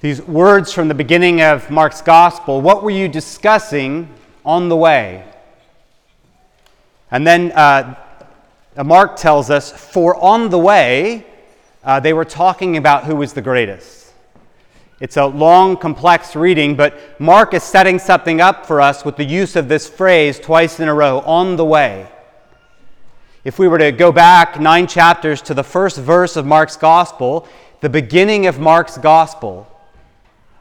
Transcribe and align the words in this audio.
These 0.00 0.22
words 0.22 0.72
from 0.72 0.86
the 0.86 0.94
beginning 0.94 1.42
of 1.42 1.70
Mark's 1.72 2.02
gospel, 2.02 2.60
what 2.60 2.84
were 2.84 2.90
you 2.90 3.08
discussing 3.08 4.08
on 4.44 4.68
the 4.68 4.76
way? 4.76 5.24
And 7.10 7.26
then 7.26 7.50
uh, 7.50 7.96
Mark 8.84 9.16
tells 9.16 9.50
us, 9.50 9.72
for 9.72 10.14
on 10.22 10.50
the 10.50 10.58
way, 10.58 11.26
uh, 11.82 11.98
they 11.98 12.12
were 12.12 12.24
talking 12.24 12.76
about 12.76 13.06
who 13.06 13.16
was 13.16 13.32
the 13.32 13.42
greatest. 13.42 14.12
It's 15.00 15.16
a 15.16 15.26
long, 15.26 15.76
complex 15.76 16.36
reading, 16.36 16.76
but 16.76 17.20
Mark 17.20 17.52
is 17.52 17.64
setting 17.64 17.98
something 17.98 18.40
up 18.40 18.66
for 18.66 18.80
us 18.80 19.04
with 19.04 19.16
the 19.16 19.24
use 19.24 19.56
of 19.56 19.68
this 19.68 19.88
phrase 19.88 20.38
twice 20.38 20.78
in 20.78 20.86
a 20.86 20.94
row 20.94 21.20
on 21.20 21.56
the 21.56 21.64
way. 21.64 22.06
If 23.42 23.58
we 23.58 23.66
were 23.66 23.78
to 23.78 23.90
go 23.90 24.12
back 24.12 24.60
nine 24.60 24.86
chapters 24.86 25.42
to 25.42 25.54
the 25.54 25.64
first 25.64 25.98
verse 25.98 26.36
of 26.36 26.46
Mark's 26.46 26.76
gospel, 26.76 27.48
the 27.80 27.88
beginning 27.88 28.46
of 28.46 28.60
Mark's 28.60 28.96
gospel, 28.98 29.66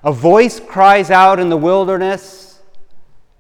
a 0.04 0.12
voice 0.12 0.60
cries 0.60 1.10
out 1.10 1.40
in 1.40 1.50
the 1.50 1.58
wilderness, 1.58 2.60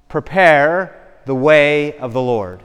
Prepare 0.09 1.21
the 1.25 1.35
way 1.35 1.97
of 1.97 2.13
the 2.13 2.21
Lord. 2.21 2.63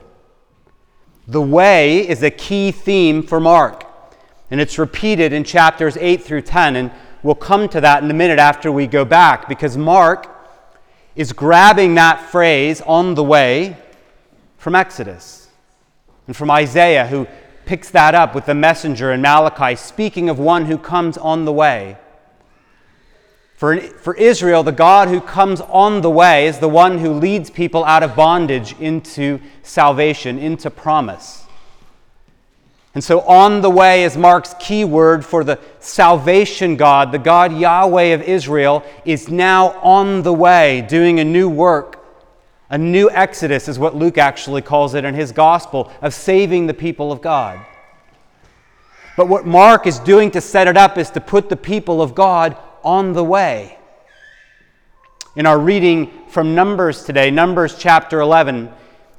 The 1.27 1.41
way 1.41 2.07
is 2.07 2.23
a 2.23 2.31
key 2.31 2.71
theme 2.71 3.23
for 3.23 3.39
Mark, 3.39 3.85
and 4.49 4.59
it's 4.59 4.79
repeated 4.79 5.33
in 5.33 5.43
chapters 5.43 5.97
8 5.97 6.23
through 6.23 6.41
10. 6.41 6.75
And 6.75 6.91
we'll 7.21 7.35
come 7.35 7.67
to 7.69 7.81
that 7.81 8.03
in 8.03 8.09
a 8.09 8.13
minute 8.13 8.39
after 8.39 8.71
we 8.71 8.87
go 8.87 9.05
back, 9.05 9.47
because 9.47 9.77
Mark 9.77 10.29
is 11.15 11.31
grabbing 11.31 11.95
that 11.95 12.19
phrase 12.29 12.81
on 12.81 13.13
the 13.15 13.23
way 13.23 13.77
from 14.57 14.75
Exodus 14.75 15.49
and 16.27 16.35
from 16.35 16.49
Isaiah, 16.49 17.05
who 17.05 17.27
picks 17.65 17.89
that 17.91 18.15
up 18.15 18.33
with 18.33 18.45
the 18.45 18.55
messenger 18.55 19.11
in 19.11 19.21
Malachi, 19.21 19.75
speaking 19.75 20.29
of 20.29 20.39
one 20.39 20.65
who 20.65 20.77
comes 20.77 21.17
on 21.17 21.45
the 21.45 21.53
way. 21.53 21.97
For, 23.55 23.79
for 23.79 24.15
Israel, 24.15 24.63
the 24.63 24.71
God 24.71 25.07
who 25.07 25.21
comes 25.21 25.61
on 25.61 26.01
the 26.01 26.09
way 26.09 26.47
is 26.47 26.59
the 26.59 26.69
one 26.69 26.97
who 26.97 27.13
leads 27.13 27.49
people 27.49 27.85
out 27.85 28.03
of 28.03 28.15
bondage 28.15 28.77
into 28.79 29.39
salvation, 29.61 30.37
into 30.39 30.69
promise. 30.69 31.45
And 32.95 33.03
so, 33.03 33.21
on 33.21 33.61
the 33.61 33.71
way 33.71 34.03
is 34.03 34.15
Mark's 34.17 34.53
key 34.59 34.85
word 34.85 35.25
for 35.25 35.43
the 35.43 35.59
salvation 35.79 36.75
God. 36.75 37.11
The 37.11 37.17
God 37.17 37.51
Yahweh 37.57 38.13
of 38.13 38.21
Israel 38.21 38.83
is 39.03 39.29
now 39.29 39.71
on 39.81 40.21
the 40.21 40.33
way, 40.33 40.85
doing 40.87 41.19
a 41.19 41.23
new 41.23 41.49
work. 41.49 42.05
A 42.69 42.77
new 42.77 43.09
exodus 43.09 43.67
is 43.67 43.79
what 43.79 43.95
Luke 43.95 44.17
actually 44.17 44.61
calls 44.61 44.93
it 44.93 45.05
in 45.05 45.15
his 45.15 45.31
gospel 45.31 45.91
of 46.01 46.13
saving 46.13 46.67
the 46.67 46.73
people 46.73 47.11
of 47.11 47.21
God. 47.21 47.63
But 49.15 49.27
what 49.27 49.45
Mark 49.45 49.85
is 49.85 49.99
doing 49.99 50.31
to 50.31 50.41
set 50.41 50.67
it 50.67 50.77
up 50.77 50.97
is 50.97 51.09
to 51.11 51.21
put 51.21 51.49
the 51.49 51.55
people 51.55 52.01
of 52.01 52.15
God 52.15 52.57
on 52.83 53.13
the 53.13 53.23
way. 53.23 53.77
In 55.35 55.45
our 55.45 55.59
reading 55.59 56.11
from 56.27 56.53
Numbers 56.53 57.03
today, 57.03 57.31
Numbers 57.31 57.77
chapter 57.77 58.19
11, 58.19 58.69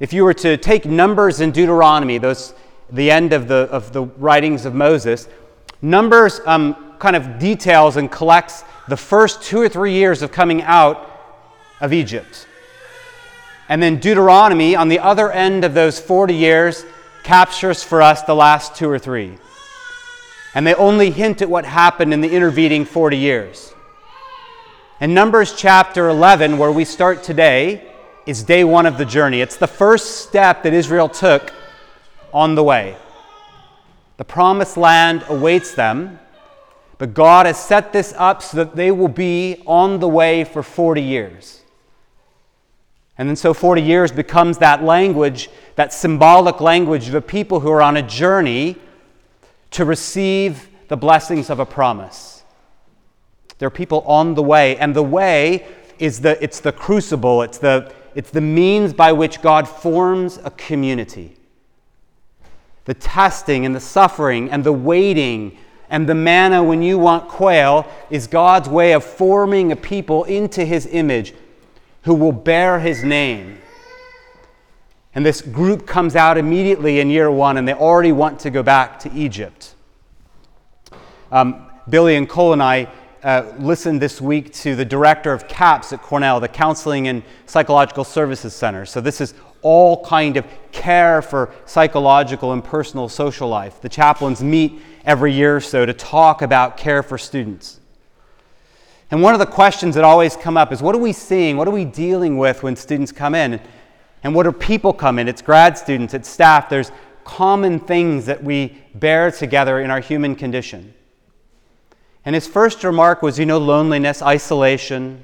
if 0.01 0.13
you 0.13 0.25
were 0.25 0.35
to 0.35 0.57
take 0.57 0.85
Numbers 0.85 1.41
and 1.41 1.53
Deuteronomy, 1.53 2.19
those 2.19 2.55
the 2.91 3.11
end 3.11 3.33
of 3.33 3.49
the, 3.49 3.69
of 3.71 3.93
the 3.93 4.03
writings 4.03 4.65
of 4.65 4.75
Moses, 4.75 5.29
Numbers 5.83 6.41
um, 6.47 6.95
kind 6.99 7.17
of 7.17 7.39
details 7.39 7.97
and 7.97 8.11
collects 8.11 8.65
the 8.89 8.97
first 8.97 9.43
two 9.43 9.61
or 9.61 9.69
three 9.69 9.93
years 9.93 10.23
of 10.23 10.31
coming 10.31 10.63
out 10.63 11.11
of 11.81 11.93
Egypt. 11.93 12.47
And 13.69 13.83
then 13.83 13.99
Deuteronomy, 13.99 14.77
on 14.77 14.89
the 14.89 14.99
other 14.99 15.33
end 15.33 15.65
of 15.65 15.75
those 15.75 15.99
40 15.99 16.35
years, 16.35 16.85
captures 17.23 17.83
for 17.83 18.03
us 18.03 18.23
the 18.23 18.35
last 18.35 18.77
two 18.77 18.89
or 18.89 18.99
three 18.99 19.39
and 20.55 20.67
they 20.67 20.75
only 20.75 21.11
hint 21.11 21.43
at 21.43 21.51
what 21.51 21.65
happened 21.65 22.15
in 22.15 22.21
the 22.21 22.31
intervening 22.31 22.85
40 22.85 23.17
years. 23.17 23.75
And 25.01 25.13
Numbers 25.13 25.53
chapter 25.55 26.09
11, 26.09 26.57
where 26.59 26.71
we 26.71 26.85
start 26.85 27.25
today, 27.25 27.91
is 28.25 28.43
day 28.43 28.65
one 28.65 28.87
of 28.87 28.97
the 28.97 29.05
journey. 29.05 29.41
It's 29.41 29.57
the 29.57 29.67
first 29.67 30.23
step 30.23 30.63
that 30.63 30.73
Israel 30.73 31.09
took 31.09 31.53
on 32.33 32.55
the 32.55 32.63
way. 32.63 32.97
The 34.17 34.25
promised 34.25 34.77
land 34.77 35.25
awaits 35.29 35.75
them, 35.75 36.21
but 36.99 37.13
God 37.13 37.47
has 37.47 37.59
set 37.59 37.93
this 37.93 38.15
up 38.17 38.41
so 38.41 38.59
that 38.59 38.77
they 38.77 38.93
will 38.93 39.09
be 39.09 39.63
on 39.67 39.99
the 39.99 40.09
way 40.09 40.45
for 40.45 40.63
40 40.63 41.03
years. 41.03 41.63
And 43.19 43.29
then 43.29 43.37
so 43.37 43.53
40 43.53 43.83
years 43.83 44.13
becomes 44.13 44.59
that 44.59 44.83
language, 44.85 45.51
that 45.75 45.93
symbolic 45.93 46.61
language 46.61 47.09
of 47.09 47.15
a 47.15 47.21
people 47.21 47.61
who 47.61 47.71
are 47.71 47.83
on 47.83 47.97
a 47.97 48.03
journey 48.03 48.77
to 49.75 49.85
receive 49.85 50.69
the 50.87 50.97
blessings 50.97 51.51
of 51.51 51.59
a 51.59 51.67
promise. 51.67 52.45
There 53.59 53.67
are 53.67 53.71
people 53.71 54.03
on 54.03 54.35
the 54.35 54.43
way, 54.43 54.77
and 54.77 54.95
the 54.95 55.03
way 55.03 55.67
is 55.99 56.21
the, 56.21 56.43
it's 56.43 56.61
the 56.61 56.71
crucible, 56.71 57.43
it's 57.43 57.59
the, 57.59 57.93
it's 58.15 58.31
the 58.31 58.41
means 58.41 58.93
by 58.93 59.11
which 59.11 59.43
God 59.43 59.69
forms 59.69 60.39
a 60.45 60.53
community. 60.53 61.37
The 62.85 62.95
testing 62.95 63.67
and 63.67 63.75
the 63.75 63.81
suffering 63.81 64.49
and 64.49 64.63
the 64.63 64.73
waiting 64.73 65.59
and 65.91 66.09
the 66.09 66.15
manna 66.15 66.63
when 66.63 66.81
you 66.81 66.97
want 66.97 67.29
quail 67.29 67.85
is 68.11 68.29
God's 68.29 68.69
way 68.69 68.93
of 68.93 69.03
forming 69.03 69.73
a 69.73 69.77
people 69.77 70.23
into 70.25 70.65
his 70.65 70.87
image 70.87 71.35
who 72.03 72.15
will 72.15 72.33
bear 72.33 72.79
his 72.79 73.03
name. 73.03 73.59
And 75.15 75.25
this 75.25 75.41
group 75.41 75.87
comes 75.87 76.17
out 76.17 76.37
immediately 76.37 77.01
in 77.01 77.09
year 77.09 77.31
one, 77.31 77.57
and 77.57 77.69
they 77.69 77.75
already 77.75 78.13
want 78.13 78.41
to 78.41 78.51
go 78.51 78.63
back 78.63 78.99
to 79.01 79.13
Egypt. 79.13 79.75
Um, 81.31 81.71
Billy 81.89 82.17
and 82.17 82.29
Cole 82.29 82.53
and 82.53 82.63
I 82.63 82.89
uh, 83.23 83.53
listened 83.59 84.03
this 84.03 84.21
week 84.21 84.53
to 84.53 84.77
the 84.77 84.85
director 84.85 85.33
of 85.33 85.49
CAPS 85.49 85.93
at 85.93 86.03
Cornell, 86.03 86.41
the 86.41 86.49
Counseling 86.49 87.09
and 87.09 87.23
Psychological 87.47 88.05
Services 88.05 88.55
Center. 88.55 88.85
So 88.85 89.01
this 89.01 89.21
is 89.21 89.35
all 89.63 90.05
kind 90.05 90.37
of 90.37 90.45
care 90.73 91.23
for 91.23 91.55
psychological 91.65 92.53
and 92.53 92.63
personal 92.63 93.09
social 93.09 93.49
life. 93.49 93.81
The 93.81 93.89
chaplains 93.89 94.43
meet 94.43 94.81
every 95.07 95.33
year 95.33 95.57
or 95.57 95.61
so 95.61 95.87
to 95.87 95.95
talk 95.95 96.43
about 96.43 96.77
care 96.77 97.03
for 97.03 97.17
students. 97.17 97.81
And 99.11 99.23
one 99.23 99.33
of 99.33 99.41
the 99.41 99.47
questions 99.47 99.95
that 99.95 100.05
always 100.05 100.37
come 100.37 100.57
up 100.57 100.73
is 100.73 100.83
what 100.83 100.95
are 100.95 100.99
we 100.99 101.13
seeing? 101.13 101.57
What 101.57 101.69
are 101.69 101.73
we 101.73 101.85
dealing 101.85 102.37
with 102.37 102.63
when 102.63 102.77
students 102.77 103.13
come 103.13 103.35
in? 103.35 103.61
And 104.25 104.35
what 104.35 104.45
do 104.45 104.53
people 104.53 104.95
come 104.95 105.19
in? 105.19 105.29
It's 105.29 105.43
grad 105.43 105.77
students, 105.77 106.15
it's 106.15 106.29
staff. 106.29 106.71
There's 106.71 106.91
common 107.25 107.79
things 107.79 108.27
that 108.27 108.43
we 108.43 108.79
bear 108.95 109.31
together 109.31 109.81
in 109.81 109.91
our 109.91 110.01
human 110.01 110.35
condition. 110.35 110.95
And 112.25 112.35
his 112.35 112.47
first 112.47 112.83
remark 112.83 113.21
was, 113.21 113.39
you 113.39 113.45
know, 113.45 113.59
loneliness, 113.59 114.23
isolation. 114.23 115.23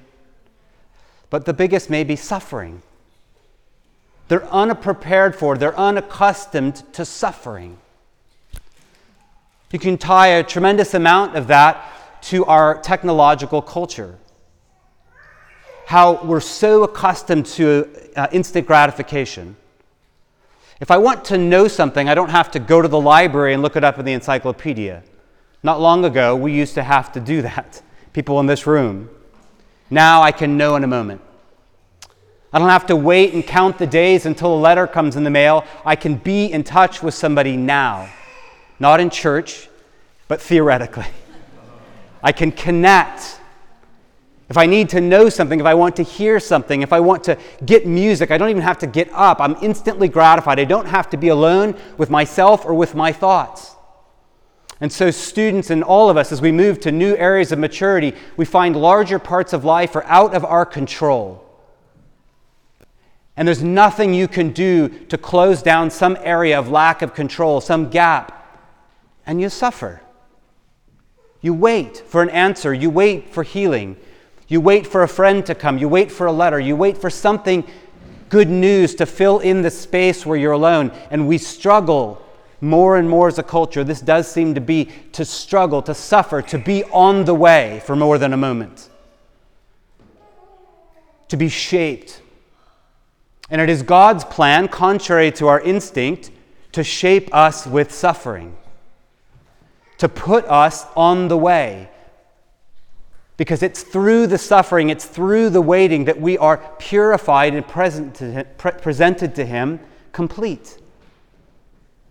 But 1.30 1.46
the 1.46 1.54
biggest 1.54 1.88
may 1.88 2.04
be 2.04 2.14
suffering. 2.14 2.82
They're 4.28 4.46
unprepared 4.52 5.34
for, 5.34 5.56
they're 5.56 5.78
unaccustomed 5.78 6.84
to 6.92 7.04
suffering. 7.04 7.78
You 9.72 9.78
can 9.78 9.96
tie 9.96 10.28
a 10.28 10.42
tremendous 10.44 10.92
amount 10.92 11.36
of 11.36 11.46
that 11.46 11.84
to 12.22 12.44
our 12.44 12.80
technological 12.82 13.62
culture 13.62 14.18
how 15.90 16.22
we're 16.22 16.38
so 16.38 16.84
accustomed 16.84 17.44
to 17.44 17.84
uh, 18.14 18.28
instant 18.30 18.64
gratification. 18.64 19.56
If 20.78 20.88
I 20.92 20.98
want 20.98 21.24
to 21.24 21.36
know 21.36 21.66
something, 21.66 22.08
I 22.08 22.14
don't 22.14 22.30
have 22.30 22.48
to 22.52 22.60
go 22.60 22.80
to 22.80 22.86
the 22.86 23.00
library 23.00 23.54
and 23.54 23.60
look 23.60 23.74
it 23.74 23.82
up 23.82 23.98
in 23.98 24.04
the 24.04 24.12
encyclopedia. 24.12 25.02
Not 25.64 25.80
long 25.80 26.04
ago, 26.04 26.36
we 26.36 26.52
used 26.52 26.74
to 26.74 26.84
have 26.84 27.10
to 27.14 27.20
do 27.20 27.42
that, 27.42 27.82
people 28.12 28.38
in 28.38 28.46
this 28.46 28.68
room. 28.68 29.10
Now 29.90 30.22
I 30.22 30.30
can 30.30 30.56
know 30.56 30.76
in 30.76 30.84
a 30.84 30.86
moment. 30.86 31.22
I 32.52 32.60
don't 32.60 32.68
have 32.68 32.86
to 32.86 32.94
wait 32.94 33.34
and 33.34 33.44
count 33.44 33.76
the 33.76 33.86
days 33.88 34.26
until 34.26 34.54
a 34.54 34.60
letter 34.60 34.86
comes 34.86 35.16
in 35.16 35.24
the 35.24 35.30
mail. 35.30 35.64
I 35.84 35.96
can 35.96 36.14
be 36.14 36.52
in 36.52 36.62
touch 36.62 37.02
with 37.02 37.14
somebody 37.14 37.56
now, 37.56 38.08
not 38.78 39.00
in 39.00 39.10
church, 39.10 39.68
but 40.28 40.40
theoretically. 40.40 41.08
I 42.22 42.30
can 42.30 42.52
connect 42.52 43.39
if 44.50 44.56
I 44.56 44.66
need 44.66 44.88
to 44.88 45.00
know 45.00 45.28
something, 45.28 45.60
if 45.60 45.66
I 45.66 45.74
want 45.74 45.94
to 45.96 46.02
hear 46.02 46.40
something, 46.40 46.82
if 46.82 46.92
I 46.92 46.98
want 46.98 47.22
to 47.24 47.38
get 47.64 47.86
music, 47.86 48.32
I 48.32 48.36
don't 48.36 48.50
even 48.50 48.62
have 48.62 48.78
to 48.78 48.86
get 48.88 49.08
up. 49.12 49.40
I'm 49.40 49.56
instantly 49.62 50.08
gratified. 50.08 50.58
I 50.58 50.64
don't 50.64 50.86
have 50.86 51.08
to 51.10 51.16
be 51.16 51.28
alone 51.28 51.76
with 51.96 52.10
myself 52.10 52.66
or 52.66 52.74
with 52.74 52.96
my 52.96 53.12
thoughts. 53.12 53.76
And 54.80 54.92
so, 54.92 55.12
students 55.12 55.70
and 55.70 55.84
all 55.84 56.10
of 56.10 56.16
us, 56.16 56.32
as 56.32 56.40
we 56.42 56.50
move 56.50 56.80
to 56.80 56.90
new 56.90 57.14
areas 57.14 57.52
of 57.52 57.60
maturity, 57.60 58.12
we 58.36 58.44
find 58.44 58.74
larger 58.74 59.20
parts 59.20 59.52
of 59.52 59.64
life 59.64 59.94
are 59.94 60.04
out 60.04 60.34
of 60.34 60.44
our 60.44 60.66
control. 60.66 61.46
And 63.36 63.46
there's 63.46 63.62
nothing 63.62 64.14
you 64.14 64.26
can 64.26 64.50
do 64.50 64.88
to 65.06 65.16
close 65.16 65.62
down 65.62 65.90
some 65.90 66.16
area 66.22 66.58
of 66.58 66.68
lack 66.68 67.02
of 67.02 67.14
control, 67.14 67.60
some 67.60 67.88
gap, 67.88 68.36
and 69.26 69.40
you 69.40 69.48
suffer. 69.48 70.00
You 71.40 71.54
wait 71.54 71.98
for 71.98 72.20
an 72.20 72.30
answer, 72.30 72.74
you 72.74 72.90
wait 72.90 73.28
for 73.28 73.44
healing. 73.44 73.96
You 74.50 74.60
wait 74.60 74.86
for 74.86 75.04
a 75.04 75.08
friend 75.08 75.46
to 75.46 75.54
come. 75.54 75.78
You 75.78 75.88
wait 75.88 76.12
for 76.12 76.26
a 76.26 76.32
letter. 76.32 76.60
You 76.60 76.76
wait 76.76 76.98
for 76.98 77.08
something 77.08 77.64
good 78.28 78.50
news 78.50 78.96
to 78.96 79.06
fill 79.06 79.38
in 79.38 79.62
the 79.62 79.70
space 79.70 80.26
where 80.26 80.36
you're 80.36 80.52
alone. 80.52 80.92
And 81.10 81.26
we 81.26 81.38
struggle 81.38 82.20
more 82.60 82.96
and 82.96 83.08
more 83.08 83.28
as 83.28 83.38
a 83.38 83.42
culture, 83.42 83.82
this 83.84 84.00
does 84.00 84.30
seem 84.30 84.54
to 84.54 84.60
be 84.60 84.90
to 85.12 85.24
struggle, 85.24 85.80
to 85.82 85.94
suffer, 85.94 86.42
to 86.42 86.58
be 86.58 86.84
on 86.84 87.24
the 87.24 87.34
way 87.34 87.80
for 87.86 87.96
more 87.96 88.18
than 88.18 88.32
a 88.32 88.36
moment, 88.36 88.90
to 91.28 91.36
be 91.36 91.48
shaped. 91.48 92.20
And 93.48 93.60
it 93.60 93.70
is 93.70 93.82
God's 93.82 94.24
plan, 94.24 94.68
contrary 94.68 95.30
to 95.32 95.48
our 95.48 95.60
instinct, 95.60 96.30
to 96.72 96.84
shape 96.84 97.34
us 97.34 97.66
with 97.66 97.92
suffering, 97.92 98.56
to 99.98 100.08
put 100.08 100.44
us 100.44 100.86
on 100.96 101.28
the 101.28 101.38
way. 101.38 101.88
Because 103.40 103.62
it's 103.62 103.82
through 103.82 104.26
the 104.26 104.36
suffering, 104.36 104.90
it's 104.90 105.06
through 105.06 105.48
the 105.48 105.62
waiting 105.62 106.04
that 106.04 106.20
we 106.20 106.36
are 106.36 106.58
purified 106.78 107.54
and 107.54 107.66
present 107.66 108.14
to 108.16 108.30
him, 108.30 108.46
pre- 108.58 108.72
presented 108.72 109.34
to 109.36 109.46
Him 109.46 109.80
complete. 110.12 110.76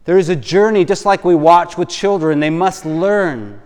There 0.06 0.18
is 0.18 0.30
a 0.30 0.36
journey, 0.36 0.86
just 0.86 1.06
like 1.06 1.24
we 1.24 1.36
watch 1.36 1.78
with 1.78 1.88
children. 1.88 2.40
They 2.40 2.50
must 2.50 2.84
learn 2.84 3.62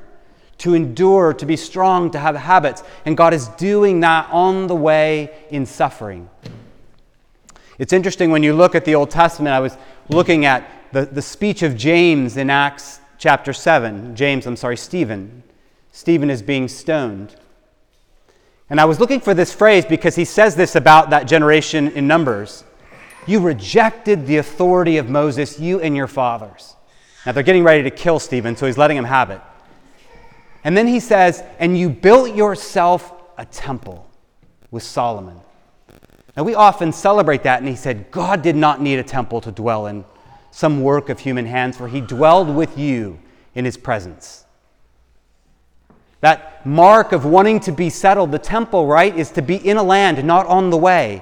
to 0.58 0.74
endure, 0.74 1.34
to 1.36 1.46
be 1.46 1.56
strong, 1.56 2.12
to 2.12 2.20
have 2.20 2.36
habits. 2.36 2.84
And 3.06 3.16
God 3.16 3.34
is 3.34 3.48
doing 3.48 4.02
that 4.02 4.28
on 4.30 4.68
the 4.68 4.76
way 4.76 5.32
in 5.50 5.66
suffering. 5.66 6.30
It's 7.80 7.94
interesting 7.94 8.30
when 8.30 8.44
you 8.44 8.52
look 8.52 8.76
at 8.76 8.84
the 8.84 8.96
Old 8.96 9.10
Testament. 9.10 9.54
I 9.54 9.62
was 9.62 9.78
looking 10.10 10.44
at 10.44 10.70
the, 10.92 11.06
the 11.06 11.22
speech 11.22 11.64
of 11.64 11.78
James 11.78 12.36
in 12.36 12.50
Acts 12.50 13.00
chapter 13.18 13.54
7. 13.54 14.18
James, 14.18 14.46
I'm 14.46 14.58
sorry, 14.58 14.76
Stephen. 14.76 15.44
Stephen 15.94 16.30
is 16.30 16.42
being 16.42 16.68
stoned. 16.68 17.38
And 18.74 18.82
I 18.82 18.86
was 18.86 19.00
looking 19.00 19.20
for 19.20 19.36
this 19.36 19.54
phrase 19.54 19.86
because 19.86 20.16
he 20.16 20.26
says 20.26 20.56
this 20.56 20.76
about 20.76 21.12
that 21.12 21.28
generation 21.28 21.90
in 21.90 22.08
Numbers. 22.08 22.64
You 23.28 23.40
rejected 23.40 24.26
the 24.26 24.38
authority 24.38 24.98
of 24.98 25.12
Moses, 25.12 25.60
you 25.60 25.80
and 25.80 25.96
your 25.96 26.08
fathers. 26.08 26.76
Now 27.24 27.34
they're 27.34 27.44
getting 27.44 27.64
ready 27.64 27.84
to 27.84 27.92
kill 27.92 28.18
Stephen, 28.18 28.56
so 28.56 28.66
he's 28.66 28.80
letting 28.80 28.98
him 28.98 29.04
have 29.04 29.30
it. 29.30 29.40
And 30.64 30.76
then 30.76 30.88
he 30.88 31.00
says, 31.00 31.44
And 31.60 31.78
you 31.78 31.88
built 31.88 32.36
yourself 32.36 33.14
a 33.38 33.46
temple 33.46 34.10
with 34.72 34.82
Solomon. 34.82 35.40
Now 36.36 36.42
we 36.42 36.56
often 36.56 36.92
celebrate 36.92 37.44
that, 37.44 37.60
and 37.60 37.70
he 37.70 37.76
said, 37.76 38.10
God 38.10 38.42
did 38.42 38.56
not 38.56 38.82
need 38.82 38.98
a 38.98 39.04
temple 39.04 39.40
to 39.42 39.52
dwell 39.52 39.86
in, 39.86 40.04
some 40.50 40.82
work 40.82 41.10
of 41.10 41.20
human 41.20 41.46
hands, 41.46 41.78
for 41.78 41.88
he 41.88 42.02
dwelled 42.02 42.50
with 42.50 42.76
you 42.76 43.20
in 43.54 43.66
his 43.66 43.78
presence. 43.78 44.43
That 46.24 46.66
mark 46.66 47.12
of 47.12 47.26
wanting 47.26 47.60
to 47.60 47.74
be 47.74 47.90
settled, 47.90 48.32
the 48.32 48.40
temple, 48.40 48.88
right, 48.88 49.14
is 49.14 49.30
to 49.32 49.42
be 49.42 49.58
in 49.58 49.76
a 49.76 49.84
land, 49.84 50.24
not 50.24 50.48
on 50.48 50.70
the 50.70 50.78
way. 50.78 51.22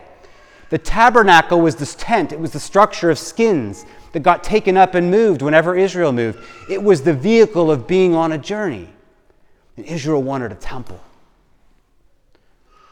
The 0.70 0.78
tabernacle 0.78 1.60
was 1.60 1.76
this 1.76 1.96
tent, 1.96 2.32
it 2.32 2.40
was 2.40 2.52
the 2.52 2.60
structure 2.60 3.10
of 3.10 3.18
skins 3.18 3.84
that 4.12 4.20
got 4.20 4.44
taken 4.44 4.78
up 4.78 4.94
and 4.94 5.10
moved 5.10 5.42
whenever 5.42 5.76
Israel 5.76 6.12
moved. 6.12 6.38
It 6.70 6.84
was 6.84 7.02
the 7.02 7.16
vehicle 7.16 7.72
of 7.72 7.88
being 7.88 8.14
on 8.14 8.32
a 8.32 8.38
journey. 8.38 8.90
And 9.76 9.88
Israel 9.88 10.22
wanted 10.22 10.52
a 10.52 10.56
temple. 10.56 11.02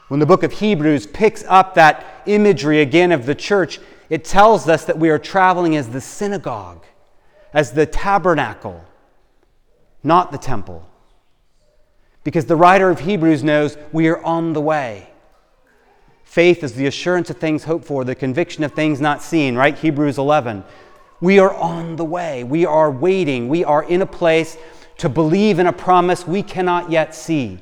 When 0.08 0.18
the 0.18 0.26
book 0.26 0.42
of 0.42 0.50
Hebrews 0.50 1.06
picks 1.06 1.44
up 1.46 1.76
that 1.76 2.24
imagery 2.26 2.80
again 2.80 3.12
of 3.12 3.24
the 3.24 3.36
church, 3.36 3.78
it 4.08 4.24
tells 4.24 4.68
us 4.68 4.84
that 4.86 4.98
we 4.98 5.10
are 5.10 5.18
traveling 5.20 5.76
as 5.76 5.90
the 5.90 6.00
synagogue, 6.00 6.84
as 7.54 7.70
the 7.70 7.86
tabernacle, 7.86 8.84
not 10.02 10.32
the 10.32 10.38
temple. 10.38 10.89
Because 12.22 12.44
the 12.44 12.56
writer 12.56 12.90
of 12.90 13.00
Hebrews 13.00 13.42
knows 13.42 13.76
we 13.92 14.08
are 14.08 14.22
on 14.24 14.52
the 14.52 14.60
way. 14.60 15.08
Faith 16.24 16.62
is 16.62 16.74
the 16.74 16.86
assurance 16.86 17.30
of 17.30 17.38
things 17.38 17.64
hoped 17.64 17.84
for, 17.84 18.04
the 18.04 18.14
conviction 18.14 18.62
of 18.62 18.72
things 18.72 19.00
not 19.00 19.22
seen, 19.22 19.56
right? 19.56 19.76
Hebrews 19.76 20.18
11. 20.18 20.62
We 21.20 21.38
are 21.38 21.52
on 21.54 21.96
the 21.96 22.04
way. 22.04 22.44
We 22.44 22.64
are 22.66 22.90
waiting. 22.90 23.48
We 23.48 23.64
are 23.64 23.82
in 23.82 24.02
a 24.02 24.06
place 24.06 24.56
to 24.98 25.08
believe 25.08 25.58
in 25.58 25.66
a 25.66 25.72
promise 25.72 26.26
we 26.26 26.42
cannot 26.42 26.90
yet 26.90 27.14
see. 27.14 27.58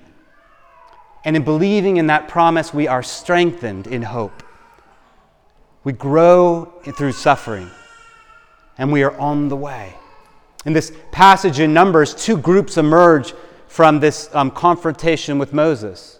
And 1.25 1.37
in 1.37 1.45
believing 1.45 1.97
in 1.97 2.09
that 2.09 2.29
promise, 2.29 2.75
we 2.75 2.89
are 2.89 3.03
strengthened 3.03 3.87
in 3.87 4.03
hope. 4.03 4.43
We 5.85 5.93
grow 5.93 6.67
through 6.97 7.13
suffering, 7.13 7.71
and 8.77 8.93
we 8.93 9.03
are 9.03 9.17
on 9.19 9.49
the 9.49 9.57
way. 9.57 9.95
In 10.67 10.73
this 10.73 10.93
passage 11.13 11.61
in 11.61 11.73
Numbers, 11.73 12.15
two 12.15 12.37
groups 12.37 12.77
emerge 12.77 13.33
from 13.69 14.01
this 14.01 14.29
um, 14.35 14.51
confrontation 14.51 15.39
with 15.39 15.53
Moses. 15.53 16.19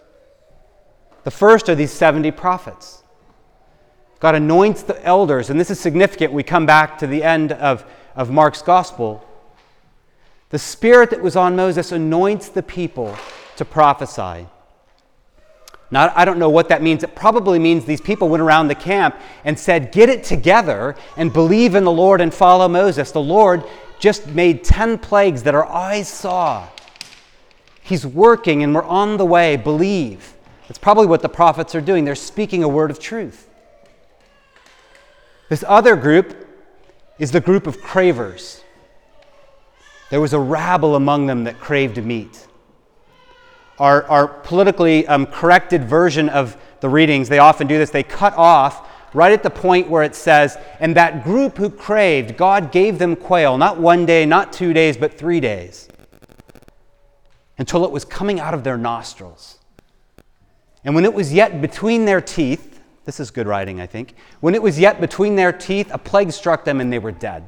The 1.23 1.31
first 1.31 1.67
are 1.67 1.75
these 1.75 1.91
70 1.91 2.31
prophets. 2.31 3.03
God 4.19 4.35
anoints 4.35 4.83
the 4.83 5.03
elders, 5.05 5.49
and 5.49 5.59
this 5.59 5.69
is 5.69 5.79
significant. 5.79 6.31
We 6.31 6.43
come 6.43 6.65
back 6.65 6.97
to 6.99 7.07
the 7.07 7.23
end 7.23 7.51
of, 7.53 7.85
of 8.15 8.31
Mark's 8.31 8.61
gospel. 8.61 9.25
The 10.49 10.59
spirit 10.59 11.09
that 11.09 11.21
was 11.21 11.35
on 11.35 11.55
Moses 11.55 11.91
anoints 11.91 12.49
the 12.49 12.63
people 12.63 13.15
to 13.57 13.65
prophesy. 13.65 14.47
Now, 15.91 16.13
I 16.15 16.25
don't 16.25 16.37
know 16.37 16.49
what 16.49 16.69
that 16.69 16.83
means. 16.83 17.03
It 17.03 17.15
probably 17.15 17.57
means 17.57 17.85
these 17.85 18.01
people 18.01 18.29
went 18.29 18.41
around 18.41 18.67
the 18.67 18.75
camp 18.75 19.19
and 19.43 19.57
said, 19.57 19.91
Get 19.91 20.09
it 20.09 20.23
together 20.23 20.95
and 21.17 21.33
believe 21.33 21.75
in 21.75 21.83
the 21.83 21.91
Lord 21.91 22.21
and 22.21 22.33
follow 22.33 22.67
Moses. 22.67 23.11
The 23.11 23.21
Lord 23.21 23.63
just 23.99 24.27
made 24.27 24.63
10 24.63 24.99
plagues 24.99 25.43
that 25.43 25.55
our 25.55 25.65
eyes 25.65 26.07
saw. 26.07 26.67
He's 27.89 28.05
working 28.05 28.61
and 28.61 28.75
we're 28.75 28.83
on 28.83 29.17
the 29.17 29.25
way. 29.25 29.57
Believe. 29.57 30.35
That's 30.67 30.77
probably 30.77 31.07
what 31.07 31.23
the 31.23 31.27
prophets 31.27 31.73
are 31.73 31.81
doing. 31.81 32.05
They're 32.05 32.13
speaking 32.13 32.63
a 32.63 32.67
word 32.67 32.91
of 32.91 32.99
truth. 32.99 33.49
This 35.49 35.63
other 35.67 35.95
group 35.95 36.47
is 37.17 37.31
the 37.31 37.41
group 37.41 37.65
of 37.65 37.81
cravers. 37.81 38.63
There 40.11 40.21
was 40.21 40.33
a 40.33 40.39
rabble 40.39 40.95
among 40.95 41.25
them 41.25 41.45
that 41.45 41.59
craved 41.59 41.97
meat. 41.97 42.45
Our, 43.79 44.03
our 44.03 44.27
politically 44.27 45.07
um, 45.07 45.25
corrected 45.25 45.83
version 45.83 46.29
of 46.29 46.57
the 46.81 46.89
readings, 46.89 47.27
they 47.27 47.39
often 47.39 47.65
do 47.65 47.79
this, 47.79 47.89
they 47.89 48.03
cut 48.03 48.35
off 48.35 48.87
right 49.15 49.31
at 49.31 49.41
the 49.41 49.49
point 49.49 49.89
where 49.89 50.03
it 50.03 50.13
says, 50.13 50.59
And 50.79 50.95
that 50.95 51.23
group 51.23 51.57
who 51.57 51.71
craved, 51.71 52.37
God 52.37 52.71
gave 52.71 52.99
them 52.99 53.15
quail, 53.15 53.57
not 53.57 53.79
one 53.79 54.05
day, 54.05 54.27
not 54.27 54.53
two 54.53 54.73
days, 54.73 54.95
but 54.95 55.17
three 55.17 55.39
days, 55.39 55.87
until 57.59 57.83
it 57.83 57.91
was 57.91 58.05
coming 58.05 58.39
out 58.39 58.53
of 58.53 58.63
their 58.63 58.77
nostrils. 58.77 59.59
And 60.83 60.95
when 60.95 61.03
it 61.03 61.13
was 61.13 61.31
yet 61.31 61.61
between 61.61 62.05
their 62.05 62.21
teeth, 62.21 62.79
this 63.03 63.19
is 63.19 63.31
good 63.31 63.47
writing, 63.47 63.81
I 63.81 63.85
think. 63.85 64.15
When 64.39 64.55
it 64.55 64.63
was 64.63 64.79
yet 64.79 65.01
between 65.01 65.35
their 65.35 65.51
teeth, 65.51 65.91
a 65.91 65.97
plague 65.97 66.31
struck 66.31 66.63
them 66.63 66.79
and 66.79 66.91
they 66.91 66.99
were 66.99 67.11
dead. 67.11 67.43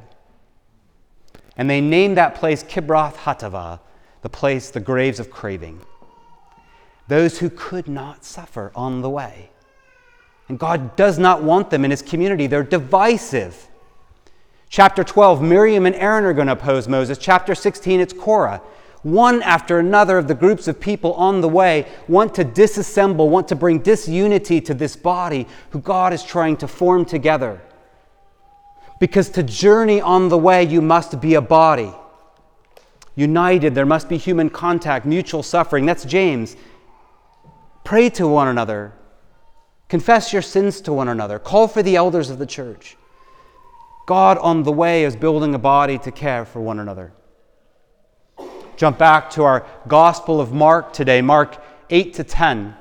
And 1.56 1.68
they 1.68 1.80
named 1.80 2.18
that 2.18 2.34
place 2.34 2.62
Kibroth 2.62 3.14
Hattaavah, 3.14 3.80
the 4.20 4.28
place, 4.28 4.70
the 4.70 4.80
graves 4.80 5.18
of 5.18 5.30
craving. 5.30 5.80
Those 7.08 7.38
who 7.38 7.48
could 7.48 7.88
not 7.88 8.24
suffer 8.24 8.70
on 8.74 9.00
the 9.00 9.10
way. 9.10 9.50
And 10.48 10.58
God 10.58 10.94
does 10.94 11.18
not 11.18 11.42
want 11.42 11.70
them 11.70 11.84
in 11.84 11.90
his 11.90 12.02
community. 12.02 12.46
They're 12.46 12.62
divisive. 12.62 13.68
Chapter 14.68 15.04
12, 15.04 15.40
Miriam 15.40 15.86
and 15.86 15.94
Aaron 15.94 16.24
are 16.24 16.32
going 16.34 16.46
to 16.48 16.54
oppose 16.54 16.86
Moses. 16.86 17.16
Chapter 17.16 17.54
16, 17.54 18.00
it's 18.00 18.12
Korah 18.12 18.60
one 19.02 19.42
after 19.42 19.78
another 19.78 20.16
of 20.16 20.28
the 20.28 20.34
groups 20.34 20.68
of 20.68 20.80
people 20.80 21.12
on 21.14 21.40
the 21.40 21.48
way 21.48 21.86
want 22.06 22.34
to 22.36 22.44
disassemble, 22.44 23.28
want 23.28 23.48
to 23.48 23.56
bring 23.56 23.80
disunity 23.80 24.60
to 24.60 24.74
this 24.74 24.94
body 24.94 25.46
who 25.70 25.80
God 25.80 26.12
is 26.12 26.22
trying 26.22 26.56
to 26.58 26.68
form 26.68 27.04
together. 27.04 27.60
Because 29.00 29.28
to 29.30 29.42
journey 29.42 30.00
on 30.00 30.28
the 30.28 30.38
way, 30.38 30.62
you 30.62 30.80
must 30.80 31.20
be 31.20 31.34
a 31.34 31.40
body. 31.40 31.92
United, 33.16 33.74
there 33.74 33.84
must 33.84 34.08
be 34.08 34.16
human 34.16 34.48
contact, 34.48 35.04
mutual 35.04 35.42
suffering. 35.42 35.84
That's 35.84 36.04
James. 36.04 36.56
Pray 37.84 38.08
to 38.10 38.28
one 38.28 38.46
another. 38.46 38.92
Confess 39.88 40.32
your 40.32 40.42
sins 40.42 40.80
to 40.82 40.92
one 40.92 41.08
another. 41.08 41.38
Call 41.38 41.66
for 41.66 41.82
the 41.82 41.96
elders 41.96 42.30
of 42.30 42.38
the 42.38 42.46
church. 42.46 42.96
God 44.06 44.38
on 44.38 44.62
the 44.62 44.72
way 44.72 45.04
is 45.04 45.16
building 45.16 45.54
a 45.54 45.58
body 45.58 45.98
to 45.98 46.10
care 46.10 46.44
for 46.44 46.60
one 46.60 46.78
another. 46.78 47.12
Jump 48.82 48.98
back 48.98 49.30
to 49.30 49.44
our 49.44 49.64
Gospel 49.86 50.40
of 50.40 50.52
Mark 50.52 50.92
today, 50.92 51.22
Mark 51.22 51.56
8 51.88 52.14
to 52.14 52.24
10. 52.24 52.76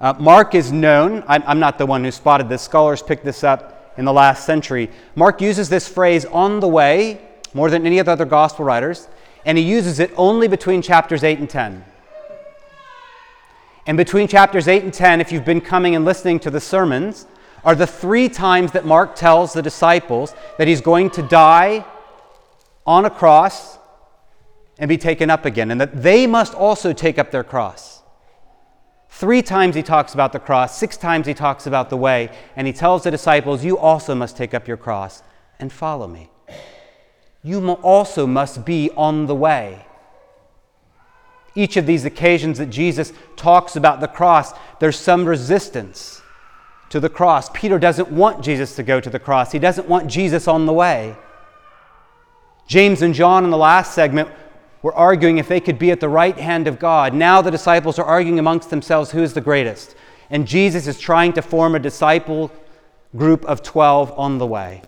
Uh, 0.00 0.14
Mark 0.18 0.54
is 0.54 0.72
known, 0.72 1.22
I'm, 1.28 1.42
I'm 1.46 1.60
not 1.60 1.76
the 1.76 1.84
one 1.84 2.02
who 2.02 2.10
spotted 2.10 2.48
this, 2.48 2.62
scholars 2.62 3.02
picked 3.02 3.22
this 3.22 3.44
up 3.44 3.92
in 3.98 4.06
the 4.06 4.14
last 4.14 4.46
century. 4.46 4.88
Mark 5.14 5.42
uses 5.42 5.68
this 5.68 5.86
phrase 5.86 6.24
on 6.24 6.60
the 6.60 6.68
way 6.68 7.20
more 7.52 7.68
than 7.68 7.84
any 7.84 7.98
of 7.98 8.06
the 8.06 8.12
other 8.12 8.24
gospel 8.24 8.64
writers, 8.64 9.08
and 9.44 9.58
he 9.58 9.64
uses 9.64 10.00
it 10.00 10.10
only 10.16 10.48
between 10.48 10.80
chapters 10.80 11.22
8 11.22 11.38
and 11.38 11.50
10. 11.50 11.84
And 13.86 13.98
between 13.98 14.26
chapters 14.26 14.68
8 14.68 14.84
and 14.84 14.94
10, 14.94 15.20
if 15.20 15.30
you've 15.30 15.44
been 15.44 15.60
coming 15.60 15.94
and 15.94 16.06
listening 16.06 16.40
to 16.40 16.50
the 16.50 16.60
sermons, 16.60 17.26
are 17.62 17.74
the 17.74 17.86
three 17.86 18.30
times 18.30 18.72
that 18.72 18.86
Mark 18.86 19.16
tells 19.16 19.52
the 19.52 19.60
disciples 19.60 20.34
that 20.56 20.66
he's 20.66 20.80
going 20.80 21.10
to 21.10 21.22
die 21.22 21.84
on 22.86 23.04
a 23.04 23.10
cross 23.10 23.78
and 24.78 24.88
be 24.88 24.98
taken 24.98 25.30
up 25.30 25.44
again, 25.44 25.70
and 25.70 25.80
that 25.80 26.02
they 26.02 26.26
must 26.26 26.54
also 26.54 26.92
take 26.92 27.18
up 27.18 27.30
their 27.30 27.44
cross. 27.44 28.02
Three 29.08 29.42
times 29.42 29.74
he 29.74 29.82
talks 29.82 30.14
about 30.14 30.32
the 30.32 30.40
cross, 30.40 30.76
six 30.76 30.96
times 30.96 31.26
he 31.26 31.34
talks 31.34 31.66
about 31.66 31.90
the 31.90 31.96
way, 31.96 32.30
and 32.56 32.66
he 32.66 32.72
tells 32.72 33.04
the 33.04 33.10
disciples, 33.10 33.64
You 33.64 33.78
also 33.78 34.14
must 34.14 34.36
take 34.36 34.54
up 34.54 34.66
your 34.66 34.78
cross 34.78 35.22
and 35.60 35.72
follow 35.72 36.08
me. 36.08 36.30
you 37.42 37.70
also 37.70 38.26
must 38.26 38.64
be 38.64 38.90
on 38.96 39.26
the 39.26 39.34
way. 39.34 39.86
Each 41.54 41.76
of 41.76 41.86
these 41.86 42.04
occasions 42.04 42.58
that 42.58 42.70
Jesus 42.70 43.12
talks 43.36 43.76
about 43.76 44.00
the 44.00 44.08
cross, 44.08 44.54
there's 44.80 44.98
some 44.98 45.26
resistance 45.26 46.22
to 46.88 46.98
the 46.98 47.10
cross. 47.10 47.50
Peter 47.50 47.78
doesn't 47.78 48.10
want 48.10 48.42
Jesus 48.42 48.74
to 48.76 48.82
go 48.82 49.00
to 49.00 49.10
the 49.10 49.18
cross, 49.18 49.52
he 49.52 49.58
doesn't 49.58 49.88
want 49.88 50.08
Jesus 50.08 50.48
on 50.48 50.66
the 50.66 50.72
way. 50.72 51.14
James 52.66 53.02
and 53.02 53.12
John 53.12 53.44
in 53.44 53.50
the 53.50 53.58
last 53.58 53.92
segment 53.92 54.30
were 54.82 54.94
arguing 54.94 55.38
if 55.38 55.48
they 55.48 55.60
could 55.60 55.78
be 55.78 55.90
at 55.90 56.00
the 56.00 56.08
right 56.08 56.36
hand 56.36 56.66
of 56.66 56.78
God. 56.78 57.14
Now 57.14 57.40
the 57.40 57.50
disciples 57.50 57.98
are 57.98 58.04
arguing 58.04 58.38
amongst 58.38 58.70
themselves 58.70 59.12
who 59.12 59.22
is 59.22 59.32
the 59.32 59.40
greatest. 59.40 59.94
And 60.28 60.46
Jesus 60.46 60.86
is 60.86 60.98
trying 60.98 61.32
to 61.34 61.42
form 61.42 61.74
a 61.74 61.78
disciple 61.78 62.50
group 63.16 63.44
of 63.44 63.62
12 63.62 64.18
on 64.18 64.38
the 64.38 64.46
way. 64.46 64.82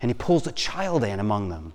And 0.00 0.10
he 0.10 0.14
pulls 0.14 0.46
a 0.46 0.52
child 0.52 1.04
in 1.04 1.20
among 1.20 1.48
them. 1.48 1.74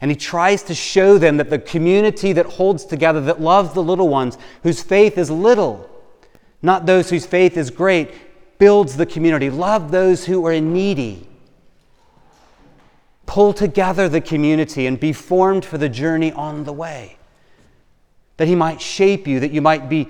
And 0.00 0.10
he 0.10 0.16
tries 0.16 0.62
to 0.64 0.74
show 0.74 1.16
them 1.16 1.36
that 1.36 1.50
the 1.50 1.58
community 1.58 2.32
that 2.32 2.46
holds 2.46 2.84
together, 2.84 3.20
that 3.22 3.40
loves 3.40 3.72
the 3.72 3.82
little 3.82 4.08
ones, 4.08 4.36
whose 4.62 4.82
faith 4.82 5.16
is 5.16 5.30
little, 5.30 5.88
not 6.60 6.86
those 6.86 7.08
whose 7.08 7.24
faith 7.24 7.56
is 7.56 7.70
great, 7.70 8.10
builds 8.58 8.96
the 8.96 9.06
community. 9.06 9.48
Love 9.48 9.90
those 9.90 10.24
who 10.26 10.46
are 10.46 10.60
needy. 10.60 11.28
Pull 13.32 13.54
together 13.54 14.10
the 14.10 14.20
community 14.20 14.86
and 14.86 15.00
be 15.00 15.14
formed 15.14 15.64
for 15.64 15.78
the 15.78 15.88
journey 15.88 16.32
on 16.32 16.64
the 16.64 16.72
way. 16.72 17.16
That 18.36 18.46
he 18.46 18.54
might 18.54 18.80
shape 18.80 19.26
you, 19.26 19.40
that 19.40 19.52
you 19.52 19.62
might 19.62 19.88
be 19.88 20.08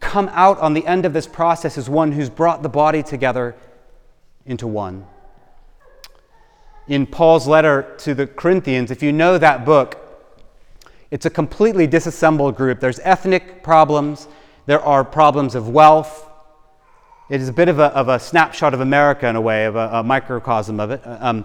come 0.00 0.28
out 0.32 0.58
on 0.58 0.74
the 0.74 0.86
end 0.86 1.06
of 1.06 1.14
this 1.14 1.26
process 1.26 1.78
as 1.78 1.88
one 1.88 2.12
who's 2.12 2.28
brought 2.28 2.62
the 2.62 2.68
body 2.68 3.02
together 3.02 3.56
into 4.44 4.66
one 4.66 5.06
in 6.88 7.06
Paul's 7.06 7.46
letter 7.46 7.94
to 7.98 8.14
the 8.14 8.26
Corinthians, 8.26 8.90
if 8.90 9.02
you 9.02 9.12
know 9.12 9.38
that 9.38 9.64
book, 9.64 9.96
it's 11.10 11.26
a 11.26 11.30
completely 11.30 11.86
disassembled 11.86 12.56
group. 12.56 12.80
There's 12.80 12.98
ethnic 13.00 13.62
problems, 13.62 14.26
there 14.66 14.80
are 14.80 15.04
problems 15.04 15.54
of 15.54 15.68
wealth. 15.68 16.24
It 17.28 17.42
is 17.42 17.48
a 17.48 17.52
bit 17.52 17.68
of 17.68 17.78
a, 17.78 17.86
of 17.94 18.08
a 18.08 18.18
snapshot 18.18 18.72
of 18.72 18.80
America 18.80 19.28
in 19.28 19.36
a 19.36 19.40
way, 19.40 19.66
of 19.66 19.76
a, 19.76 19.90
a 19.92 20.02
microcosm 20.02 20.80
of 20.80 20.90
it. 20.90 21.02
Um, 21.04 21.44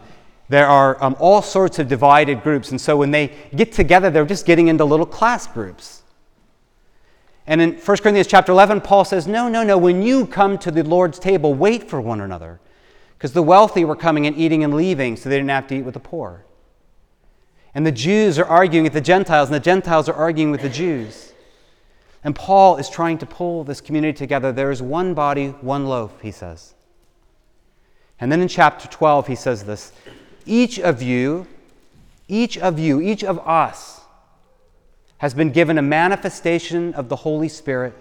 there 0.49 0.67
are 0.67 1.01
um, 1.03 1.15
all 1.19 1.41
sorts 1.41 1.79
of 1.79 1.87
divided 1.87 2.43
groups, 2.43 2.71
and 2.71 2.79
so 2.79 2.97
when 2.97 3.11
they 3.11 3.31
get 3.55 3.71
together, 3.71 4.09
they're 4.09 4.25
just 4.25 4.45
getting 4.45 4.67
into 4.67 4.85
little 4.85 5.05
class 5.05 5.47
groups. 5.47 6.03
And 7.47 7.61
in 7.61 7.73
1 7.73 7.97
Corinthians 7.97 8.27
chapter 8.27 8.51
11, 8.51 8.81
Paul 8.81 9.05
says, 9.05 9.27
No, 9.27 9.49
no, 9.49 9.63
no, 9.63 9.77
when 9.77 10.01
you 10.01 10.25
come 10.25 10.57
to 10.59 10.71
the 10.71 10.83
Lord's 10.83 11.19
table, 11.19 11.53
wait 11.53 11.89
for 11.89 11.99
one 11.99 12.21
another 12.21 12.59
because 13.23 13.31
the 13.31 13.41
wealthy 13.41 13.85
were 13.85 13.95
coming 13.95 14.27
and 14.27 14.37
eating 14.37 14.65
and 14.65 14.73
leaving 14.73 15.15
so 15.15 15.29
they 15.29 15.37
didn't 15.37 15.49
have 15.49 15.65
to 15.65 15.77
eat 15.77 15.83
with 15.83 15.93
the 15.93 15.99
poor. 16.01 16.43
And 17.73 17.87
the 17.87 17.91
Jews 17.91 18.37
are 18.37 18.43
arguing 18.43 18.83
with 18.83 18.91
the 18.91 18.99
Gentiles, 18.99 19.47
and 19.47 19.55
the 19.55 19.61
Gentiles 19.61 20.09
are 20.09 20.13
arguing 20.13 20.51
with 20.51 20.61
the 20.61 20.67
Jews. 20.67 21.31
And 22.25 22.35
Paul 22.35 22.75
is 22.75 22.89
trying 22.89 23.17
to 23.19 23.25
pull 23.25 23.63
this 23.63 23.79
community 23.79 24.17
together. 24.17 24.51
There 24.51 24.71
is 24.71 24.81
one 24.81 25.13
body, 25.13 25.47
one 25.61 25.85
loaf, 25.85 26.19
he 26.19 26.31
says. 26.31 26.73
And 28.19 28.29
then 28.29 28.41
in 28.41 28.49
chapter 28.49 28.89
12, 28.89 29.27
he 29.27 29.35
says 29.35 29.63
this 29.63 29.93
Each 30.45 30.79
of 30.79 31.01
you, 31.01 31.47
each 32.27 32.57
of 32.57 32.79
you, 32.79 33.01
each 33.01 33.23
of 33.23 33.39
us 33.47 34.01
has 35.17 35.33
been 35.33 35.51
given 35.51 35.77
a 35.77 35.81
manifestation 35.81 36.93
of 36.95 37.09
the 37.09 37.15
Holy 37.15 37.47
Spirit 37.47 37.93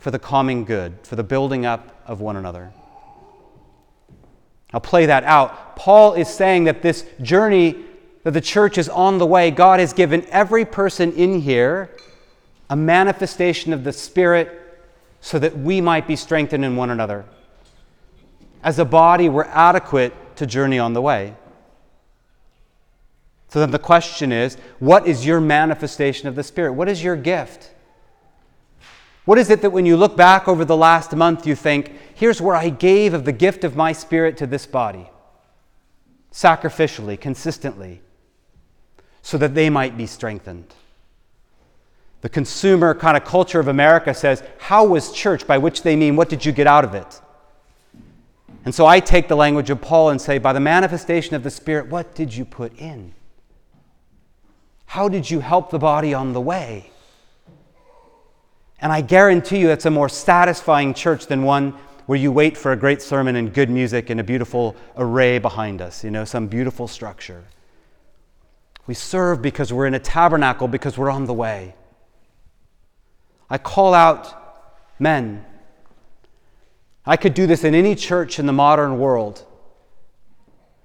for 0.00 0.10
the 0.10 0.18
common 0.18 0.64
good, 0.64 0.94
for 1.02 1.16
the 1.16 1.22
building 1.22 1.64
up 1.64 2.02
of 2.06 2.20
one 2.20 2.36
another. 2.36 2.72
I'll 4.72 4.80
play 4.80 5.06
that 5.06 5.22
out. 5.24 5.76
Paul 5.76 6.14
is 6.14 6.28
saying 6.28 6.64
that 6.64 6.82
this 6.82 7.04
journey 7.22 7.76
that 8.24 8.32
the 8.32 8.40
church 8.40 8.78
is 8.78 8.88
on 8.88 9.18
the 9.18 9.26
way, 9.26 9.50
God 9.50 9.78
has 9.78 9.92
given 9.92 10.26
every 10.30 10.64
person 10.64 11.12
in 11.12 11.40
here 11.40 11.90
a 12.68 12.74
manifestation 12.74 13.72
of 13.72 13.84
the 13.84 13.92
Spirit 13.92 14.80
so 15.20 15.38
that 15.38 15.56
we 15.56 15.80
might 15.80 16.08
be 16.08 16.16
strengthened 16.16 16.64
in 16.64 16.74
one 16.74 16.90
another. 16.90 17.24
As 18.62 18.78
a 18.78 18.84
body, 18.84 19.28
we're 19.28 19.44
adequate 19.44 20.12
to 20.36 20.46
journey 20.46 20.78
on 20.78 20.94
the 20.94 21.02
way. 21.02 21.34
So 23.54 23.60
then 23.60 23.70
the 23.70 23.78
question 23.78 24.32
is 24.32 24.56
what 24.80 25.06
is 25.06 25.24
your 25.24 25.40
manifestation 25.40 26.26
of 26.26 26.34
the 26.34 26.42
Spirit? 26.42 26.72
What 26.72 26.88
is 26.88 27.04
your 27.04 27.14
gift? 27.14 27.70
What 29.26 29.38
is 29.38 29.48
it 29.48 29.62
that 29.62 29.70
when 29.70 29.86
you 29.86 29.96
look 29.96 30.16
back 30.16 30.48
over 30.48 30.64
the 30.64 30.76
last 30.76 31.14
month, 31.14 31.46
you 31.46 31.54
think, 31.54 31.92
here's 32.16 32.40
where 32.40 32.56
I 32.56 32.68
gave 32.68 33.14
of 33.14 33.24
the 33.24 33.30
gift 33.30 33.62
of 33.62 33.76
my 33.76 33.92
spirit 33.92 34.36
to 34.38 34.48
this 34.48 34.66
body, 34.66 35.08
sacrificially, 36.32 37.20
consistently, 37.20 38.00
so 39.22 39.38
that 39.38 39.54
they 39.54 39.70
might 39.70 39.96
be 39.96 40.06
strengthened? 40.08 40.74
The 42.22 42.30
consumer 42.30 42.92
kind 42.92 43.16
of 43.16 43.24
culture 43.24 43.60
of 43.60 43.68
America 43.68 44.14
says, 44.14 44.42
How 44.58 44.84
was 44.84 45.12
church? 45.12 45.46
By 45.46 45.58
which 45.58 45.84
they 45.84 45.94
mean, 45.94 46.16
What 46.16 46.28
did 46.28 46.44
you 46.44 46.50
get 46.50 46.66
out 46.66 46.82
of 46.82 46.96
it? 46.96 47.20
And 48.64 48.74
so 48.74 48.84
I 48.84 48.98
take 48.98 49.28
the 49.28 49.36
language 49.36 49.70
of 49.70 49.80
Paul 49.80 50.10
and 50.10 50.20
say, 50.20 50.38
By 50.38 50.52
the 50.52 50.58
manifestation 50.58 51.36
of 51.36 51.44
the 51.44 51.52
Spirit, 51.52 51.86
what 51.86 52.16
did 52.16 52.34
you 52.34 52.44
put 52.44 52.76
in? 52.80 53.14
How 54.94 55.08
did 55.08 55.28
you 55.28 55.40
help 55.40 55.70
the 55.70 55.78
body 55.80 56.14
on 56.14 56.34
the 56.34 56.40
way? 56.40 56.88
And 58.78 58.92
I 58.92 59.00
guarantee 59.00 59.58
you 59.58 59.70
it's 59.70 59.86
a 59.86 59.90
more 59.90 60.08
satisfying 60.08 60.94
church 60.94 61.26
than 61.26 61.42
one 61.42 61.72
where 62.06 62.16
you 62.16 62.30
wait 62.30 62.56
for 62.56 62.70
a 62.70 62.76
great 62.76 63.02
sermon 63.02 63.34
and 63.34 63.52
good 63.52 63.70
music 63.70 64.08
and 64.08 64.20
a 64.20 64.22
beautiful 64.22 64.76
array 64.96 65.40
behind 65.40 65.82
us, 65.82 66.04
you 66.04 66.12
know, 66.12 66.24
some 66.24 66.46
beautiful 66.46 66.86
structure. 66.86 67.42
We 68.86 68.94
serve 68.94 69.42
because 69.42 69.72
we're 69.72 69.86
in 69.86 69.94
a 69.94 69.98
tabernacle, 69.98 70.68
because 70.68 70.96
we're 70.96 71.10
on 71.10 71.24
the 71.24 71.34
way. 71.34 71.74
I 73.50 73.58
call 73.58 73.94
out 73.94 74.32
men. 75.00 75.44
I 77.04 77.16
could 77.16 77.34
do 77.34 77.48
this 77.48 77.64
in 77.64 77.74
any 77.74 77.96
church 77.96 78.38
in 78.38 78.46
the 78.46 78.52
modern 78.52 79.00
world. 79.00 79.44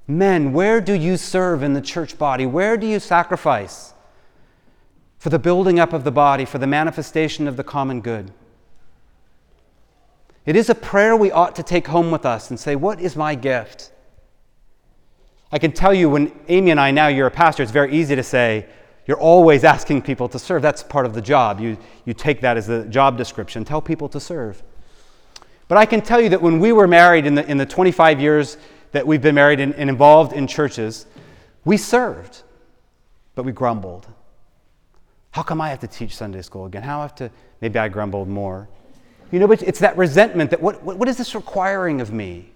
Men, 0.07 0.51
where 0.51 0.81
do 0.81 0.93
you 0.93 1.15
serve 1.15 1.61
in 1.61 1.73
the 1.73 1.81
church 1.81 2.17
body? 2.17 2.47
Where 2.47 2.75
do 2.75 2.87
you 2.87 2.99
sacrifice? 2.99 3.93
For 5.19 5.29
the 5.29 5.37
building 5.37 5.79
up 5.79 5.91
of 5.93 6.05
the 6.05 6.11
body, 6.11 6.45
for 6.45 6.57
the 6.57 6.67
manifestation 6.67 7.47
of 7.47 7.57
the 7.57 7.63
common 7.63 7.99
good. 8.01 8.31
It 10.45 10.55
is 10.55 10.69
a 10.69 10.75
prayer 10.75 11.15
we 11.15 11.29
ought 11.29 11.55
to 11.57 11.63
take 11.63 11.87
home 11.87 12.09
with 12.09 12.25
us 12.25 12.49
and 12.49 12.59
say, 12.59 12.75
What 12.75 12.99
is 12.99 13.15
my 13.15 13.35
gift? 13.35 13.91
I 15.51 15.59
can 15.59 15.73
tell 15.73 15.93
you 15.93 16.09
when 16.09 16.31
Amy 16.47 16.71
and 16.71 16.79
I, 16.79 16.91
now 16.91 17.07
you're 17.07 17.27
a 17.27 17.31
pastor, 17.31 17.61
it's 17.61 17.71
very 17.71 17.93
easy 17.93 18.15
to 18.15 18.23
say, 18.23 18.65
You're 19.05 19.19
always 19.19 19.65
asking 19.65 20.03
people 20.03 20.29
to 20.29 20.39
serve. 20.39 20.61
That's 20.61 20.81
part 20.81 21.05
of 21.05 21.13
the 21.13 21.21
job. 21.21 21.59
You, 21.59 21.77
you 22.05 22.13
take 22.13 22.39
that 22.41 22.55
as 22.55 22.65
the 22.65 22.85
job 22.85 23.17
description. 23.17 23.65
Tell 23.65 23.81
people 23.81 24.07
to 24.09 24.19
serve. 24.19 24.63
But 25.67 25.77
I 25.77 25.85
can 25.85 26.01
tell 26.01 26.21
you 26.21 26.29
that 26.29 26.41
when 26.41 26.59
we 26.59 26.71
were 26.71 26.87
married 26.87 27.25
in 27.25 27.35
the, 27.35 27.45
in 27.47 27.57
the 27.57 27.65
25 27.65 28.21
years 28.21 28.57
that 28.91 29.05
we've 29.05 29.21
been 29.21 29.35
married 29.35 29.59
and, 29.59 29.75
and 29.75 29.89
involved 29.89 30.33
in 30.33 30.47
churches, 30.47 31.05
we 31.65 31.77
served, 31.77 32.41
but 33.35 33.43
we 33.43 33.51
grumbled. 33.51 34.07
How 35.31 35.43
come 35.43 35.61
I 35.61 35.69
have 35.69 35.79
to 35.79 35.87
teach 35.87 36.15
Sunday 36.15 36.41
school 36.41 36.65
again? 36.65 36.83
How 36.83 36.99
I 36.99 37.01
have 37.03 37.15
to, 37.15 37.31
maybe 37.61 37.77
I 37.79 37.87
grumbled 37.87 38.27
more. 38.27 38.67
You 39.31 39.39
know, 39.39 39.47
but 39.47 39.61
it's 39.61 39.79
that 39.79 39.95
resentment 39.95 40.49
that 40.49 40.61
what, 40.61 40.83
what 40.83 41.07
is 41.07 41.17
this 41.17 41.35
requiring 41.35 42.01
of 42.01 42.11
me? 42.11 42.51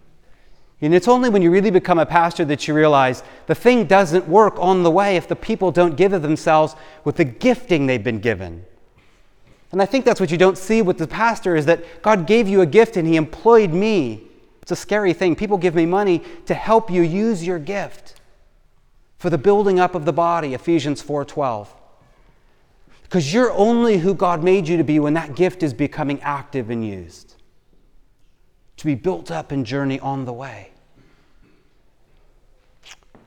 And 0.82 0.94
it's 0.94 1.08
only 1.08 1.30
when 1.30 1.42
you 1.42 1.50
really 1.50 1.72
become 1.72 2.00
a 2.00 2.06
pastor 2.06 2.44
that 2.46 2.68
you 2.68 2.74
realize 2.74 3.24
the 3.48 3.56
thing 3.56 3.86
doesn't 3.86 4.27
work 4.27 4.56
on 4.60 4.84
the 4.84 4.92
way 4.92 5.15
if 5.15 5.27
the 5.27 5.36
people 5.36 5.72
don't 5.72 5.96
give 5.96 6.12
of 6.12 6.22
themselves 6.22 6.75
with 7.06 7.15
the 7.15 7.24
gifting 7.24 7.86
they've 7.86 8.03
been 8.03 8.20
given. 8.20 8.65
And 9.72 9.82
I 9.82 9.86
think 9.86 10.03
that's 10.03 10.20
what 10.20 10.30
you 10.30 10.38
don't 10.38 10.58
see 10.58 10.82
with 10.82 10.98
the 10.98 11.08
pastor 11.08 11.56
is 11.56 11.65
that 11.68 12.01
God 12.01 12.27
gave 12.27 12.48
you 12.48 12.62
a 12.62 12.65
gift 12.65 12.98
and 12.98 13.08
he 13.08 13.15
employed 13.15 13.72
me. 13.72 14.24
It's 14.62 14.72
a 14.72 14.75
scary 14.75 15.13
thing. 15.13 15.36
People 15.36 15.58
give 15.58 15.74
me 15.74 15.86
money 15.86 16.22
to 16.48 16.53
help 16.53 16.92
you 16.92 17.01
use 17.01 17.46
your 17.46 17.60
gift 17.60 18.20
for 19.18 19.30
the 19.30 19.38
building 19.38 19.80
up 19.80 19.96
of 19.96 20.06
the 20.06 20.13
body, 20.13 20.53
Ephesians 20.53 21.01
4:12. 21.01 21.68
Because 23.13 23.32
you're 23.32 23.51
only 23.51 24.00
who 24.00 24.15
God 24.15 24.43
made 24.43 24.67
you 24.67 24.75
to 24.77 24.84
be 24.84 25.00
when 25.00 25.13
that 25.13 25.36
gift 25.36 25.62
is 25.62 25.72
becoming 25.72 26.20
active 26.24 26.72
and 26.72 26.84
used. 26.84 27.36
To 28.77 28.86
be 28.88 28.96
built 28.96 29.29
up 29.29 29.51
and 29.51 29.63
journey 29.63 30.00
on 30.00 30.25
the 30.25 30.34
way. 30.34 30.72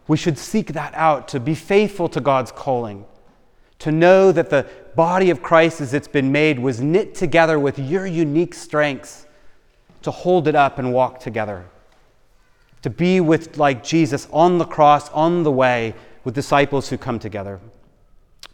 We 0.09 0.17
should 0.17 0.39
seek 0.39 0.73
that 0.73 0.93
out, 0.97 1.29
to 1.29 1.39
be 1.39 1.55
faithful 1.55 2.09
to 2.09 2.21
God's 2.21 2.51
calling, 2.51 3.05
to 3.79 3.93
know 3.93 4.33
that 4.33 4.51
the 4.51 4.67
body 4.97 5.31
of 5.31 5.41
Christ 5.41 5.81
as 5.81 5.95
it's 5.95 6.09
been 6.09 6.33
made 6.33 6.59
was 6.59 6.81
knit 6.81 7.15
together 7.15 7.57
with 7.57 7.79
your 7.79 8.07
unique 8.09 8.55
strengths 8.55 9.25
to 10.03 10.11
hold 10.11 10.49
it 10.49 10.57
up 10.57 10.81
and 10.81 10.93
walk 10.93 11.21
together. 11.21 11.65
To 12.83 12.91
be 12.91 13.21
with, 13.21 13.57
like 13.57 13.85
Jesus, 13.85 14.27
on 14.33 14.59
the 14.59 14.65
cross, 14.65 15.09
on 15.11 15.45
the 15.45 15.53
way, 15.53 15.95
with 16.25 16.35
disciples 16.35 16.89
who 16.89 16.99
come 16.99 17.21
together. 17.21 17.61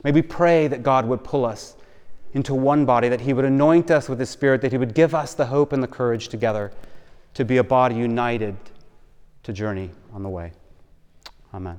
May 0.04 0.12
we 0.12 0.22
pray 0.22 0.68
that 0.68 0.82
God 0.82 1.06
would 1.06 1.22
pull 1.22 1.44
us 1.44 1.76
into 2.32 2.54
one 2.54 2.84
body, 2.84 3.08
that 3.08 3.20
He 3.20 3.32
would 3.32 3.44
anoint 3.44 3.90
us 3.90 4.08
with 4.08 4.18
His 4.18 4.30
Spirit, 4.30 4.60
that 4.62 4.72
He 4.72 4.78
would 4.78 4.94
give 4.94 5.14
us 5.14 5.34
the 5.34 5.46
hope 5.46 5.72
and 5.72 5.82
the 5.82 5.88
courage 5.88 6.28
together 6.28 6.72
to 7.34 7.44
be 7.44 7.58
a 7.58 7.64
body 7.64 7.94
united 7.94 8.56
to 9.42 9.52
journey 9.52 9.90
on 10.12 10.22
the 10.22 10.28
way. 10.28 10.52
Amen. 11.54 11.78